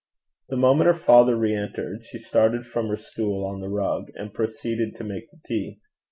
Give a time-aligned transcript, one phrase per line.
[0.49, 4.33] The moment her father re entered, she started from her stool on the rug, and
[4.33, 5.79] proceeded to make the tea.